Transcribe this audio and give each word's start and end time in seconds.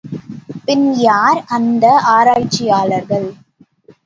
பின் 0.65 0.87
யார், 0.99 1.43
அந்த 1.47 1.85
ஆராய்ச்சியாளர்கள்? 2.05 3.29